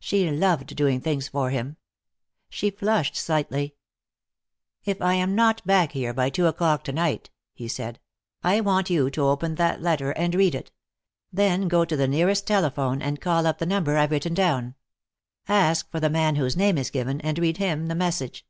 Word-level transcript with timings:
She 0.00 0.28
loved 0.32 0.74
doing 0.74 1.00
things 1.00 1.28
for 1.28 1.50
him. 1.50 1.76
She 2.48 2.70
flushed 2.72 3.14
slightly. 3.14 3.76
"If 4.84 5.00
I 5.00 5.14
am 5.14 5.36
not 5.36 5.64
back 5.64 5.92
here 5.92 6.12
by 6.12 6.28
two 6.28 6.46
o'clock 6.48 6.82
to 6.82 6.92
night," 6.92 7.30
he 7.54 7.68
said, 7.68 8.00
"I 8.42 8.60
want 8.62 8.90
you 8.90 9.10
to 9.10 9.26
open 9.28 9.54
that 9.54 9.80
letter 9.80 10.10
and 10.10 10.34
read 10.34 10.56
it. 10.56 10.72
Then 11.32 11.68
go 11.68 11.84
to 11.84 11.96
the 11.96 12.08
nearest 12.08 12.48
telephone, 12.48 13.00
and 13.00 13.20
call 13.20 13.46
up 13.46 13.58
the 13.58 13.64
number 13.64 13.96
I've 13.96 14.10
written 14.10 14.34
down. 14.34 14.74
Ask 15.46 15.88
for 15.88 16.00
the 16.00 16.10
man 16.10 16.34
whose 16.34 16.56
name 16.56 16.76
is 16.76 16.90
given, 16.90 17.20
and 17.20 17.38
read 17.38 17.58
him 17.58 17.86
the 17.86 17.94
message." 17.94 18.44